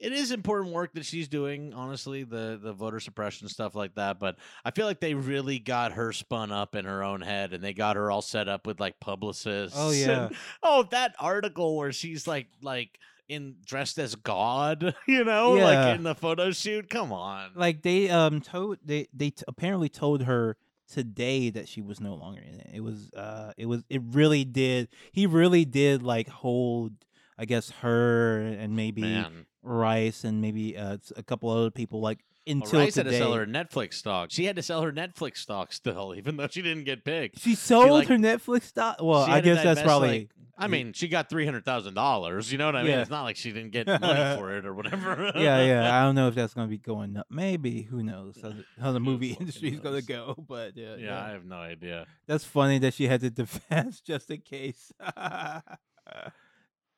[0.00, 1.72] it is important work that she's doing.
[1.74, 5.92] Honestly, the the voter suppression stuff like that, but I feel like they really got
[5.92, 8.80] her spun up in her own head, and they got her all set up with
[8.80, 9.76] like publicists.
[9.78, 10.26] Oh, yeah.
[10.26, 12.98] and- oh, that article where she's like like.
[13.28, 15.64] In dressed as God, you know, Yeah.
[15.64, 16.90] like in the photo shoot.
[16.90, 20.56] Come on, like they um told they they t- apparently told her
[20.92, 22.70] today that she was no longer in it.
[22.74, 26.92] It was uh it was it really did he really did like hold
[27.38, 29.46] I guess her and maybe man.
[29.62, 33.34] Rice and maybe uh a couple other people like Well, until Rice had to sell
[33.34, 34.30] her Netflix stock.
[34.30, 37.38] She had to sell her Netflix stock still, even though she didn't get picked.
[37.40, 38.96] She sold like- her Netflix stock.
[39.00, 40.30] Well, I guess that's probably like-
[40.62, 42.52] I mean, she got three hundred thousand dollars.
[42.52, 42.90] You know what I mean?
[42.92, 43.00] Yeah.
[43.00, 43.98] It's not like she didn't get money
[44.38, 45.32] for it or whatever.
[45.34, 45.98] yeah, yeah.
[45.98, 47.26] I don't know if that's gonna be going up.
[47.30, 50.34] Maybe who knows how the, how the movie industry is gonna go?
[50.46, 52.06] But yeah, yeah, I have no idea.
[52.26, 54.92] That's funny that she had to defense just in case.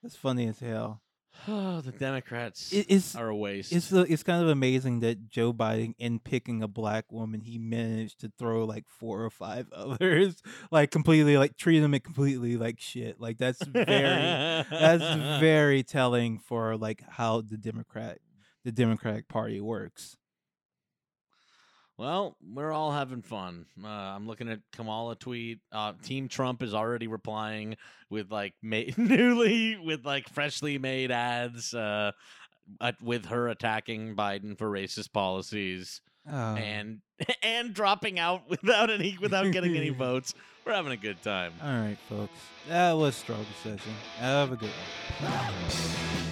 [0.03, 1.01] That's funny as hell.
[1.49, 3.73] Oh, the Democrats It, it's are a waste.
[3.73, 8.21] it's it's kind of amazing that Joe Biden, in picking a black woman, he managed
[8.21, 13.21] to throw like four or five others, like completely like treat them completely like shit.
[13.21, 18.19] Like that's very that's very telling for like how the Democrat
[18.65, 20.17] the Democratic Party works.
[22.03, 23.65] Well, we're all having fun.
[23.81, 25.61] Uh, I'm looking at Kamala tweet.
[25.71, 27.77] Uh, Team Trump is already replying
[28.11, 32.11] with like ma- newly with like freshly made ads uh,
[33.01, 36.55] with her attacking Biden for racist policies Oh.
[36.57, 37.03] and
[37.43, 40.35] and dropping out without any without getting any votes.
[40.67, 41.53] We're having a good time.
[41.63, 42.33] all right, folks,
[42.69, 43.93] that was struggle session.
[44.19, 44.71] Have a good
[45.21, 46.32] one.